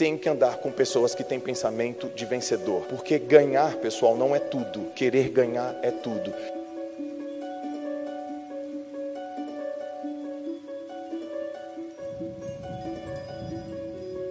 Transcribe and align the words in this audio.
tem 0.00 0.16
que 0.16 0.30
andar 0.30 0.56
com 0.56 0.72
pessoas 0.72 1.14
que 1.14 1.22
têm 1.22 1.38
pensamento 1.38 2.08
de 2.08 2.24
vencedor. 2.24 2.86
Porque 2.88 3.18
ganhar, 3.18 3.76
pessoal, 3.76 4.16
não 4.16 4.34
é 4.34 4.38
tudo. 4.38 4.86
Querer 4.94 5.28
ganhar 5.28 5.78
é 5.82 5.90
tudo. 5.90 6.32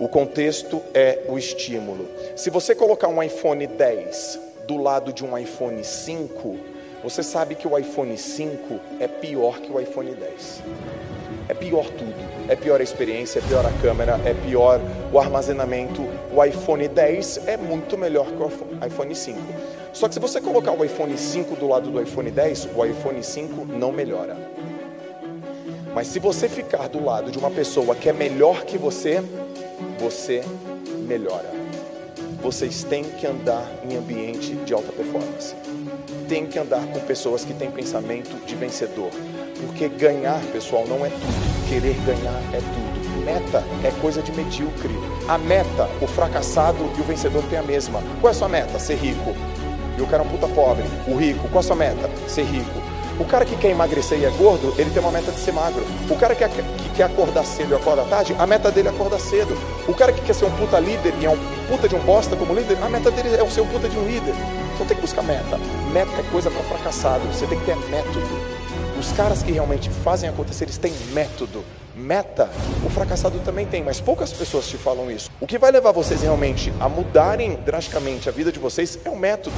O 0.00 0.08
contexto 0.08 0.82
é 0.92 1.20
o 1.28 1.38
estímulo. 1.38 2.08
Se 2.34 2.50
você 2.50 2.74
colocar 2.74 3.06
um 3.06 3.22
iPhone 3.22 3.64
10 3.64 4.40
do 4.66 4.76
lado 4.76 5.12
de 5.12 5.24
um 5.24 5.38
iPhone 5.38 5.84
5, 5.84 6.58
você 7.02 7.22
sabe 7.22 7.56
que 7.56 7.66
o 7.66 7.76
iPhone 7.76 8.16
5 8.16 8.80
é 9.00 9.08
pior 9.08 9.58
que 9.58 9.72
o 9.72 9.80
iPhone 9.80 10.14
10. 10.14 10.62
É 11.48 11.54
pior 11.54 11.84
tudo. 11.86 12.14
É 12.48 12.54
pior 12.54 12.80
a 12.80 12.84
experiência, 12.84 13.40
é 13.40 13.42
pior 13.42 13.66
a 13.66 13.72
câmera, 13.82 14.20
é 14.24 14.32
pior 14.32 14.80
o 15.12 15.18
armazenamento. 15.18 16.02
O 16.32 16.44
iPhone 16.44 16.86
10 16.86 17.48
é 17.48 17.56
muito 17.56 17.98
melhor 17.98 18.26
que 18.26 18.40
o 18.40 18.86
iPhone 18.86 19.14
5. 19.14 19.38
Só 19.92 20.06
que 20.06 20.14
se 20.14 20.20
você 20.20 20.40
colocar 20.40 20.72
o 20.72 20.84
iPhone 20.84 21.18
5 21.18 21.56
do 21.56 21.68
lado 21.68 21.90
do 21.90 22.00
iPhone 22.00 22.30
10, 22.30 22.68
o 22.74 22.84
iPhone 22.84 23.22
5 23.22 23.64
não 23.66 23.90
melhora. 23.90 24.36
Mas 25.92 26.06
se 26.06 26.20
você 26.20 26.48
ficar 26.48 26.88
do 26.88 27.04
lado 27.04 27.30
de 27.32 27.38
uma 27.38 27.50
pessoa 27.50 27.96
que 27.96 28.08
é 28.08 28.12
melhor 28.12 28.64
que 28.64 28.78
você, 28.78 29.22
você 29.98 30.42
melhora. 31.06 31.50
Vocês 32.40 32.84
têm 32.84 33.04
que 33.04 33.26
andar 33.26 33.68
em 33.88 33.96
ambiente 33.96 34.54
de 34.54 34.72
alta 34.72 34.92
performance. 34.92 35.54
Tem 36.32 36.46
que 36.46 36.58
andar 36.58 36.80
com 36.86 36.98
pessoas 37.00 37.44
que 37.44 37.52
têm 37.52 37.70
pensamento 37.70 38.42
de 38.46 38.54
vencedor. 38.54 39.10
Porque 39.60 39.86
ganhar, 39.86 40.40
pessoal, 40.50 40.86
não 40.88 41.04
é 41.04 41.10
tudo. 41.10 41.68
Querer 41.68 41.94
ganhar 42.06 42.40
é 42.54 42.56
tudo. 42.56 43.22
Meta 43.22 43.62
é 43.84 43.90
coisa 44.00 44.22
de 44.22 44.32
medíocre. 44.32 44.94
A 45.28 45.36
meta, 45.36 45.90
o 46.00 46.06
fracassado 46.06 46.90
e 46.96 47.00
o 47.02 47.04
vencedor 47.04 47.42
têm 47.50 47.58
a 47.58 47.62
mesma. 47.62 48.02
Qual 48.18 48.32
é 48.32 48.34
a 48.34 48.38
sua 48.38 48.48
meta? 48.48 48.78
Ser 48.78 48.94
rico. 48.94 49.34
E 49.98 50.00
o 50.00 50.06
cara 50.06 50.22
é 50.22 50.26
um 50.26 50.30
puta 50.30 50.48
pobre. 50.48 50.84
O 51.06 51.14
rico, 51.16 51.48
qual 51.50 51.56
é 51.56 51.58
a 51.58 51.62
sua 51.62 51.76
meta? 51.76 52.08
Ser 52.26 52.44
rico. 52.44 52.80
O 53.20 53.26
cara 53.26 53.44
que 53.44 53.54
quer 53.54 53.68
emagrecer 53.68 54.18
e 54.18 54.24
é 54.24 54.30
gordo, 54.30 54.74
ele 54.78 54.88
tem 54.88 55.02
uma 55.02 55.12
meta 55.12 55.30
de 55.30 55.38
ser 55.38 55.52
magro. 55.52 55.84
O 56.08 56.16
cara 56.16 56.34
que, 56.34 56.48
que 56.48 56.90
quer 56.96 57.02
acordar 57.02 57.44
cedo 57.44 57.72
e 57.72 57.74
acorda 57.74 58.04
tarde, 58.04 58.34
a 58.38 58.46
meta 58.46 58.70
dele 58.70 58.88
é 58.88 58.90
acordar 58.90 59.20
cedo. 59.20 59.54
O 59.86 59.92
cara 59.92 60.14
que 60.14 60.22
quer 60.22 60.34
ser 60.34 60.46
um 60.46 60.50
puta 60.52 60.80
líder 60.80 61.12
e 61.20 61.26
é 61.26 61.30
um 61.30 61.36
puta 61.68 61.86
de 61.86 61.94
um 61.94 62.00
bosta 62.00 62.34
como 62.36 62.54
líder, 62.54 62.78
a 62.82 62.88
meta 62.88 63.10
dele 63.10 63.36
é 63.36 63.50
ser 63.50 63.60
um 63.60 63.66
puta 63.66 63.86
de 63.86 63.98
um 63.98 64.06
líder. 64.06 64.34
Então 64.82 64.88
tem 64.88 64.96
que 64.96 65.02
buscar 65.02 65.22
meta. 65.22 65.56
Meta 65.92 66.10
é 66.20 66.24
coisa 66.32 66.50
para 66.50 66.60
fracassado. 66.64 67.24
Você 67.28 67.46
tem 67.46 67.56
que 67.56 67.64
ter 67.64 67.76
método. 67.88 68.26
Os 68.98 69.12
caras 69.12 69.40
que 69.40 69.52
realmente 69.52 69.88
fazem 69.88 70.28
acontecer, 70.28 70.64
eles 70.64 70.76
têm 70.76 70.92
método. 71.12 71.64
Meta, 71.94 72.50
o 72.84 72.90
fracassado 72.90 73.38
também 73.44 73.64
tem, 73.64 73.80
mas 73.80 74.00
poucas 74.00 74.32
pessoas 74.32 74.66
te 74.66 74.76
falam 74.76 75.08
isso. 75.08 75.30
O 75.40 75.46
que 75.46 75.56
vai 75.56 75.70
levar 75.70 75.92
vocês 75.92 76.22
realmente 76.22 76.72
a 76.80 76.88
mudarem 76.88 77.54
drasticamente 77.64 78.28
a 78.28 78.32
vida 78.32 78.50
de 78.50 78.58
vocês 78.58 78.98
é 79.04 79.08
o 79.08 79.16
método. 79.16 79.54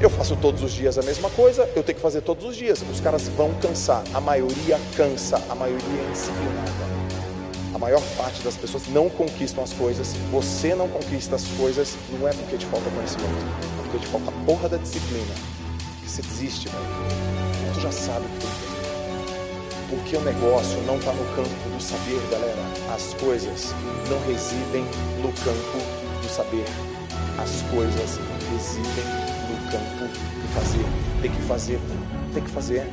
Eu 0.00 0.08
faço 0.08 0.36
todos 0.36 0.62
os 0.62 0.70
dias 0.72 0.98
a 0.98 1.02
mesma 1.02 1.30
coisa, 1.30 1.68
eu 1.74 1.82
tenho 1.82 1.96
que 1.96 2.02
fazer 2.02 2.20
todos 2.20 2.44
os 2.44 2.54
dias. 2.54 2.80
Os 2.88 3.00
caras 3.00 3.26
vão 3.26 3.52
cansar. 3.54 4.04
A 4.14 4.20
maioria 4.20 4.78
cansa, 4.96 5.42
a 5.50 5.54
maioria 5.56 6.00
é 6.00 6.08
indisciplinada. 6.10 6.93
Maior 7.84 8.00
parte 8.16 8.40
das 8.40 8.56
pessoas 8.56 8.88
não 8.88 9.10
conquistam 9.10 9.62
as 9.62 9.74
coisas. 9.74 10.14
Você 10.32 10.74
não 10.74 10.88
conquista 10.88 11.36
as 11.36 11.44
coisas, 11.48 11.94
não 12.18 12.26
é 12.26 12.32
porque 12.32 12.56
te 12.56 12.64
falta 12.64 12.88
conhecimento, 12.88 13.28
é 13.28 13.82
porque 13.82 13.98
te 13.98 14.06
falta 14.06 14.30
a 14.30 14.44
porra 14.46 14.70
da 14.70 14.78
disciplina. 14.78 15.34
Você 16.02 16.22
desiste, 16.22 16.66
velho. 16.70 17.74
Tu 17.74 17.80
já 17.82 17.92
sabe 17.92 18.24
o 18.24 18.28
que 18.30 18.38
tem 18.38 18.48
que 18.48 18.56
fazer. 18.56 19.90
Porque 19.90 20.16
o 20.16 20.20
negócio 20.22 20.80
não 20.86 20.96
está 20.96 21.12
no 21.12 21.26
campo 21.36 21.68
do 21.76 21.82
saber, 21.82 22.22
galera. 22.30 22.56
As 22.94 23.12
coisas 23.22 23.74
não 24.08 24.18
residem 24.32 24.84
no 25.20 25.30
campo 25.44 25.78
do 26.22 26.28
saber. 26.30 26.64
As 27.36 27.60
coisas 27.70 28.18
residem 28.50 29.04
campo 29.70 30.08
e 30.42 30.54
fazer. 30.54 30.86
Tem 31.20 31.30
que 31.30 31.42
fazer, 31.42 31.80
tem 32.32 32.42
que 32.42 32.50
fazer. 32.50 32.90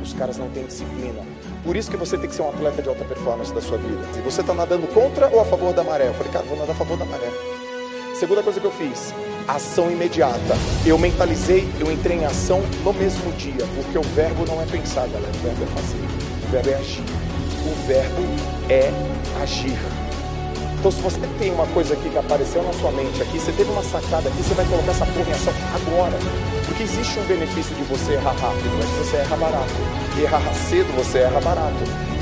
Os 0.00 0.12
caras 0.12 0.38
não 0.38 0.48
têm 0.50 0.64
disciplina. 0.64 1.26
Por 1.64 1.76
isso 1.76 1.90
que 1.90 1.96
você 1.96 2.16
tem 2.16 2.28
que 2.28 2.34
ser 2.34 2.42
um 2.42 2.48
atleta 2.48 2.80
de 2.80 2.88
alta 2.88 3.04
performance 3.04 3.52
da 3.52 3.60
sua 3.60 3.76
vida. 3.76 4.00
Se 4.14 4.20
você 4.20 4.40
está 4.40 4.54
nadando 4.54 4.86
contra 4.88 5.28
ou 5.28 5.40
a 5.40 5.44
favor 5.44 5.72
da 5.72 5.84
maré? 5.84 6.08
Eu 6.08 6.14
falei, 6.14 6.32
cara, 6.32 6.44
vou 6.46 6.56
nadar 6.56 6.72
a 6.72 6.74
favor 6.74 6.96
da 6.96 7.04
maré. 7.04 7.28
Segunda 8.18 8.42
coisa 8.42 8.60
que 8.60 8.66
eu 8.66 8.72
fiz, 8.72 9.14
ação 9.48 9.90
imediata. 9.90 10.54
Eu 10.84 10.98
mentalizei, 10.98 11.68
eu 11.78 11.90
entrei 11.90 12.18
em 12.18 12.24
ação 12.24 12.60
no 12.84 12.92
mesmo 12.92 13.32
dia, 13.32 13.66
porque 13.74 13.98
o 13.98 14.02
verbo 14.02 14.44
não 14.46 14.60
é 14.60 14.66
pensar, 14.66 15.06
galera, 15.08 15.32
o 15.32 15.42
verbo 15.42 15.62
é 15.62 15.66
fazer, 15.66 16.04
o 16.44 16.50
verbo 16.50 16.70
é 16.70 16.74
agir. 16.74 17.04
O 17.66 17.86
verbo 17.86 18.22
é 18.68 18.92
agir. 19.42 19.78
Então, 20.78 20.90
se 20.90 21.00
você 21.00 21.20
tem 21.38 21.52
uma 21.52 21.66
coisa 21.68 21.92
aqui 21.92 22.08
que 22.08 22.16
apareceu 22.16 22.62
na 22.62 22.72
sua 22.72 22.90
mente 22.90 23.20
aqui, 23.22 23.38
você 23.38 23.52
teve 23.52 23.70
uma 23.70 23.82
sacada 23.82 24.28
aqui, 24.28 24.42
você 24.42 24.54
vai 24.54 24.64
colocar 24.66 24.92
essa 24.92 25.06
porra 25.06 25.28
em 25.28 25.32
ação 25.32 25.54
agora. 25.74 26.59
Porque 26.80 26.94
existe 26.94 27.18
um 27.18 27.24
benefício 27.24 27.76
de 27.76 27.82
você 27.82 28.14
errar 28.14 28.32
rápido, 28.32 28.70
mas 28.78 28.88
você 29.06 29.18
erra 29.18 29.36
barato. 29.36 29.74
E 30.16 30.22
errar 30.22 30.54
cedo, 30.54 30.90
você 30.96 31.18
erra 31.18 31.38
barato. 31.38 31.76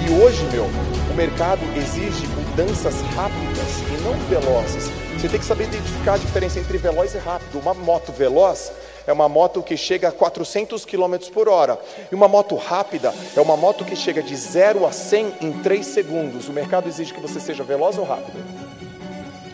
E 0.05 0.13
hoje, 0.21 0.43
meu, 0.51 0.65
o 0.65 1.15
mercado 1.15 1.61
exige 1.77 2.27
mudanças 2.27 3.01
rápidas 3.15 3.79
e 3.87 4.03
não 4.03 4.15
velozes. 4.29 4.91
Você 5.17 5.29
tem 5.29 5.39
que 5.39 5.47
saber 5.47 5.65
identificar 5.65 6.15
a 6.15 6.19
diferença 6.19 6.59
entre 6.59 6.77
veloz 6.77 7.15
e 7.15 7.19
rápido. 7.19 7.61
Uma 7.61 7.73
moto 7.73 8.11
veloz 8.11 8.73
é 9.07 9.13
uma 9.13 9.29
moto 9.29 9.63
que 9.63 9.77
chega 9.77 10.09
a 10.09 10.13
400 10.13 10.85
km 10.85 11.17
por 11.33 11.49
hora. 11.49 11.79
E 12.11 12.15
uma 12.17 12.27
moto 12.27 12.57
rápida 12.57 13.15
é 13.37 13.41
uma 13.41 13.57
moto 13.57 13.85
que 13.85 13.95
chega 13.95 14.21
de 14.21 14.35
0 14.35 14.85
a 14.85 14.91
100 14.91 15.35
em 15.41 15.53
3 15.53 15.87
segundos. 15.87 16.49
O 16.49 16.53
mercado 16.53 16.89
exige 16.89 17.15
que 17.15 17.21
você 17.21 17.39
seja 17.39 17.63
veloz 17.63 17.97
ou 17.97 18.05
rápido? 18.05 18.45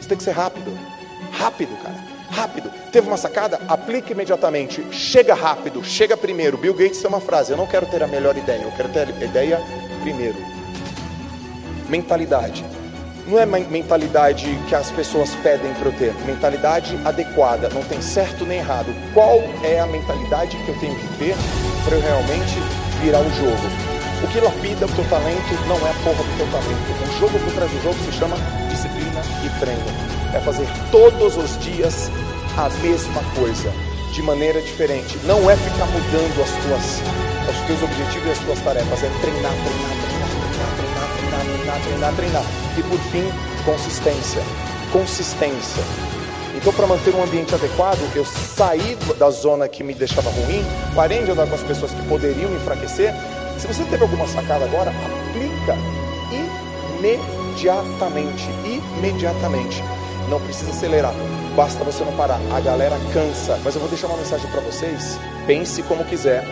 Você 0.01 0.09
tem 0.09 0.17
que 0.17 0.25
ser 0.25 0.33
rápido. 0.33 0.73
Rápido, 1.31 1.77
cara. 1.83 2.14
Rápido. 2.35 2.71
Teve 2.91 3.07
uma 3.07 3.17
sacada? 3.17 3.61
Aplique 3.69 4.13
imediatamente. 4.13 4.85
Chega 4.91 5.35
rápido. 5.35 5.85
Chega 5.85 6.17
primeiro. 6.17 6.59
Bill 6.59 6.75
Gates 6.75 7.01
tem 7.01 7.09
uma 7.09 7.21
frase: 7.21 7.53
Eu 7.53 7.57
não 7.57 7.67
quero 7.67 7.87
ter 7.87 8.03
a 8.03 8.07
melhor 8.09 8.37
ideia, 8.37 8.63
eu 8.63 8.73
quero 8.73 8.89
ter 8.89 9.09
a 9.09 9.25
ideia 9.25 9.61
primeiro. 10.03 10.37
Mentalidade 11.89 12.65
não 13.27 13.39
é 13.39 13.47
mentalidade 13.47 14.47
que 14.69 14.75
as 14.75 14.91
pessoas 14.91 15.31
pedem 15.43 15.73
para 15.75 15.89
eu 15.89 15.93
ter, 15.93 16.15
mentalidade 16.27 16.99
adequada, 17.05 17.71
não 17.71 17.83
tem 17.83 18.01
certo 18.01 18.45
nem 18.45 18.59
errado. 18.59 18.95
Qual 19.15 19.43
é 19.63 19.81
a 19.81 19.87
mentalidade 19.87 20.57
que 20.59 20.69
eu 20.69 20.79
tenho 20.79 20.95
que 20.95 21.09
ter 21.19 21.35
para 21.85 21.97
eu 21.97 22.03
realmente 22.03 22.55
virar 23.01 23.21
o 23.21 23.31
jogo? 23.31 23.85
O 24.23 24.29
que 24.29 24.41
lapida 24.41 24.87
o 24.87 24.89
teu 24.89 25.05
talento 25.09 25.55
não 25.67 25.77
é 25.77 25.91
a 25.91 25.95
porra 26.05 26.23
do 26.23 26.37
teu 26.37 26.47
talento. 26.51 27.09
O 27.09 27.19
jogo 27.19 27.39
por 27.39 27.53
trás 27.55 27.71
do 27.71 27.83
jogo 27.83 27.97
se 28.05 28.13
chama 28.13 28.37
disciplina 28.71 29.21
e 29.45 29.61
treino. 29.61 30.14
É 30.35 30.41
fazer 30.41 30.67
todos 30.91 31.37
os 31.37 31.57
dias 31.63 32.11
a 32.57 32.69
mesma 32.83 33.23
coisa, 33.37 33.73
de 34.13 34.21
maneira 34.21 34.61
diferente. 34.61 35.17
Não 35.25 35.49
é 35.49 35.57
ficar 35.57 35.87
mudando 35.87 36.43
as 36.43 36.51
tuas, 36.65 37.01
os 37.49 37.67
teus 37.67 37.83
objetivos 37.83 38.27
e 38.27 38.31
as 38.31 38.39
tuas 38.41 38.61
tarefas, 38.61 39.03
é 39.03 39.09
treinar, 39.21 39.53
treinar, 39.53 39.91
treinar, 41.47 41.81
treinar, 41.83 42.15
treinar. 42.15 42.45
E 42.77 42.83
por 42.83 42.99
fim, 43.11 43.25
consistência. 43.65 44.43
Consistência. 44.93 45.83
Então, 46.57 46.73
para 46.73 46.87
manter 46.87 47.15
um 47.15 47.23
ambiente 47.23 47.55
adequado, 47.55 47.99
eu 48.15 48.25
saí 48.25 48.97
da 49.19 49.31
zona 49.31 49.69
que 49.69 49.83
me 49.83 49.95
deixava 49.95 50.31
ruim, 50.31 50.65
parei 50.95 51.25
de 51.25 51.31
andar 51.31 51.47
com 51.47 51.55
as 51.55 51.63
pessoas 51.63 51.93
que 51.93 52.03
poderiam 52.09 52.51
me 52.51 52.57
enfraquecer. 52.57 53.13
Se 53.59 53.67
você 53.67 53.85
teve 53.85 54.03
alguma 54.03 54.27
sacada 54.27 54.65
agora, 54.65 54.91
aplica 54.91 55.77
imediatamente. 57.01 58.49
Imediatamente. 58.99 59.83
Não 60.29 60.41
precisa 60.41 60.71
acelerar, 60.71 61.15
basta 61.55 61.85
você 61.85 62.05
não 62.05 62.17
parar. 62.17 62.41
A 62.53 62.61
galera 62.61 62.97
cansa. 63.13 63.59
Mas 63.65 63.75
eu 63.75 63.81
vou 63.81 63.89
deixar 63.89 64.07
uma 64.07 64.17
mensagem 64.17 64.51
para 64.51 64.61
vocês. 64.61 65.19
Pense 65.47 65.83
como 65.83 66.05
quiser, 66.05 66.45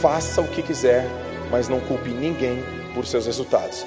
faça 0.00 0.40
o 0.40 0.48
que 0.48 0.62
quiser, 0.62 1.08
mas 1.50 1.68
não 1.68 1.80
culpe 1.80 2.10
ninguém 2.10 2.62
por 2.94 3.06
seus 3.06 3.26
resultados. 3.26 3.86